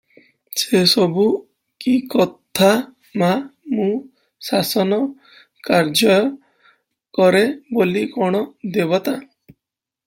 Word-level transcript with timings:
ସେ 0.59 0.79
ସବୁ 0.93 1.25
କିକଥା 1.85 2.69
ମା, 3.23 3.29
ମୁଁ 3.75 3.87
ଶାସନ 4.49 5.01
କାର୍ଯ୍ୟ 5.71 6.19
କରେ 7.21 7.45
ବୋଲି 7.79 8.07
କଣ 8.19 8.45
ଦେବତା! 8.79 9.19